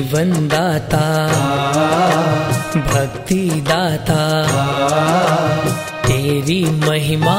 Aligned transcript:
जीवन 0.00 0.30
दाता 0.48 1.06
भक्ति 2.76 3.64
दाता 3.68 4.20
तेरी 6.06 6.60
महिमा 6.86 7.36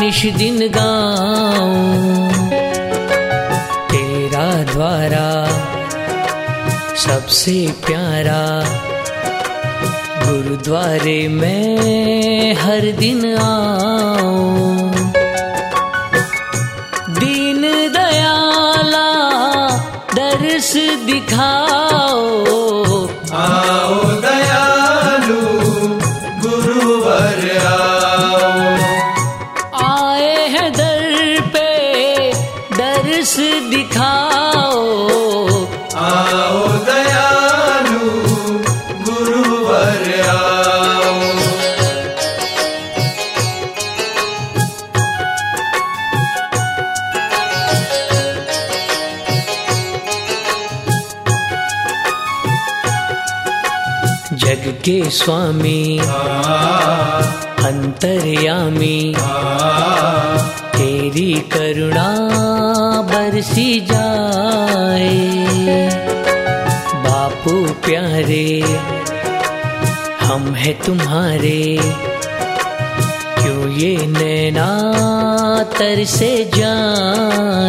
निश 0.00 0.20
दिन 0.26 0.58
गाऊं। 0.68 2.30
तेरा 3.92 4.48
द्वारा 4.72 5.28
सबसे 7.06 7.56
प्यारा 7.86 8.42
गुरुद्वारे 10.26 11.28
में 11.28 12.54
हर 12.54 12.92
दिन 12.92 13.36
आऊँ। 13.36 14.90
दीन 17.20 17.62
दयाला 17.92 18.43
दर्श 20.34 20.72
दिखाओ। 21.06 22.48
आओ 23.34 24.03
जग 54.54 54.70
के 54.70 55.10
स्वामी, 55.10 55.98
अंतर्यामी। 57.66 59.14
तेरी 60.76 61.34
करुणा 61.34 62.28
बरसी 63.02 63.80
जाए। 63.80 65.18
बापू 66.96 67.64
प्यारे, 67.64 68.80
हम 70.20 70.54
हैं 70.54 70.80
तुम्हारे। 70.80 71.78
क्यों 73.42 73.72
ये 73.72 73.96
नैना 74.06 74.92
तर 75.78 76.04
से 76.04 76.50
जाए? 76.56 77.63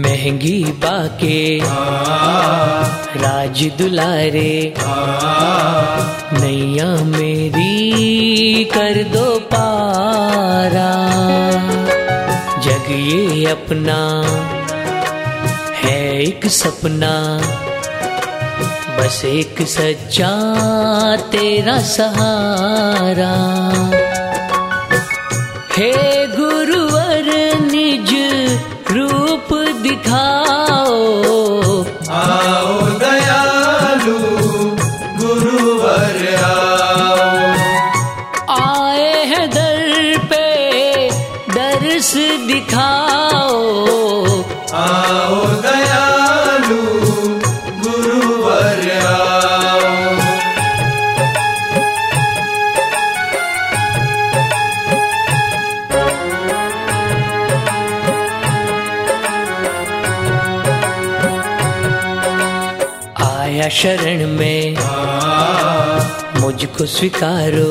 महँगी 0.00 0.64
बाके, 0.64 1.60
राज 3.20 3.62
दुलारे, 3.78 4.74
नैया 6.32 6.86
मेरी 7.04 8.64
कर 8.64 9.02
दो 9.04 9.24
पारा। 9.54 10.92
जग 12.60 12.90
ये 12.90 13.46
अपना 13.46 14.00
है 15.76 16.22
एक 16.22 16.46
सपना, 16.46 17.14
बस 18.96 19.22
एक 19.24 19.62
सच्चा 19.68 20.32
तेरा 21.32 21.78
सहारा। 21.78 23.34
हे 25.76 26.26
दर्श 42.00 42.12
दिखाओ। 42.48 43.56
आओ 44.74 45.40
दयालु 45.64 46.84
गुरुवर 47.82 48.86
आओ। 49.06 49.90
आया 63.26 63.68
शरण 63.68 64.26
में 64.38 64.76
मुझको 66.40 66.86
स्वीकारो। 66.86 67.70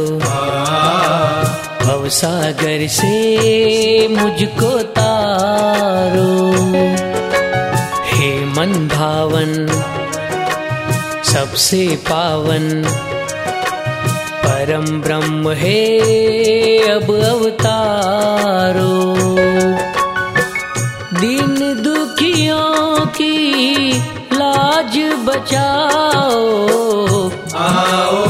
भवसागर 1.90 2.88
से 2.88 4.08
मुझको 4.08 4.84
तारो। 4.84 6.52
हे 8.06 8.46
मन 8.46 8.88
भावन, 8.88 9.68
सबसे 11.24 11.88
पावन, 11.88 12.84
परम 14.44 15.02
ब्रह्म 15.02 15.52
है 15.52 16.00
अब 16.92 17.12
अवतारो। 17.24 19.16
दिन 21.20 21.82
दुखियों 21.84 23.06
की 23.06 23.94
लाज 24.34 24.98
बचाओ। 25.26 26.48
आओ 27.56 28.26